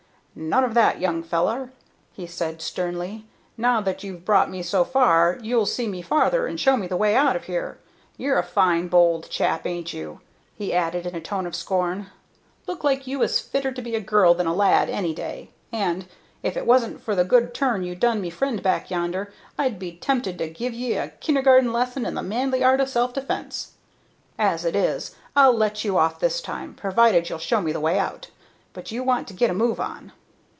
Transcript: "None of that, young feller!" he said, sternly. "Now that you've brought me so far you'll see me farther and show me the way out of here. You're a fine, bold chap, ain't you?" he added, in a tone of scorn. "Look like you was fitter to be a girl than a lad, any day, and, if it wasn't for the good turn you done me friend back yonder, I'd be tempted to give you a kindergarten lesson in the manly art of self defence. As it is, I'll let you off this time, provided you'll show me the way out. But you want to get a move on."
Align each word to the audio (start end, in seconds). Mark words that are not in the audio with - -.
"None 0.33 0.63
of 0.63 0.75
that, 0.75 1.01
young 1.01 1.23
feller!" 1.23 1.73
he 2.13 2.25
said, 2.25 2.61
sternly. 2.61 3.25
"Now 3.57 3.81
that 3.81 4.01
you've 4.01 4.23
brought 4.23 4.49
me 4.49 4.63
so 4.63 4.85
far 4.85 5.37
you'll 5.41 5.65
see 5.65 5.89
me 5.89 6.01
farther 6.01 6.47
and 6.47 6.57
show 6.57 6.77
me 6.77 6.87
the 6.87 6.95
way 6.95 7.17
out 7.17 7.35
of 7.35 7.43
here. 7.43 7.79
You're 8.15 8.39
a 8.39 8.43
fine, 8.43 8.87
bold 8.87 9.29
chap, 9.29 9.67
ain't 9.67 9.91
you?" 9.91 10.21
he 10.55 10.73
added, 10.73 11.05
in 11.05 11.13
a 11.15 11.21
tone 11.21 11.45
of 11.45 11.53
scorn. 11.53 12.07
"Look 12.65 12.81
like 12.81 13.05
you 13.05 13.19
was 13.19 13.41
fitter 13.41 13.73
to 13.73 13.81
be 13.81 13.93
a 13.93 13.99
girl 13.99 14.33
than 14.33 14.47
a 14.47 14.53
lad, 14.53 14.89
any 14.89 15.13
day, 15.13 15.49
and, 15.69 16.07
if 16.43 16.55
it 16.55 16.65
wasn't 16.65 17.01
for 17.01 17.13
the 17.13 17.25
good 17.25 17.53
turn 17.53 17.83
you 17.83 17.93
done 17.93 18.21
me 18.21 18.29
friend 18.29 18.63
back 18.63 18.89
yonder, 18.89 19.33
I'd 19.57 19.77
be 19.77 19.97
tempted 19.97 20.37
to 20.37 20.49
give 20.49 20.73
you 20.73 20.97
a 21.01 21.09
kindergarten 21.09 21.73
lesson 21.73 22.05
in 22.05 22.13
the 22.13 22.23
manly 22.23 22.63
art 22.63 22.79
of 22.79 22.87
self 22.87 23.11
defence. 23.13 23.73
As 24.39 24.63
it 24.63 24.77
is, 24.77 25.13
I'll 25.35 25.53
let 25.53 25.83
you 25.83 25.97
off 25.97 26.21
this 26.21 26.39
time, 26.39 26.73
provided 26.73 27.27
you'll 27.27 27.37
show 27.37 27.59
me 27.61 27.73
the 27.73 27.81
way 27.81 27.99
out. 27.99 28.31
But 28.71 28.91
you 28.93 29.03
want 29.03 29.27
to 29.27 29.33
get 29.33 29.51
a 29.51 29.53
move 29.53 29.81
on." 29.81 30.13